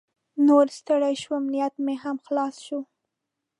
[0.45, 2.79] نوره ستړې شوم، نیټ مې هم خلاص شو.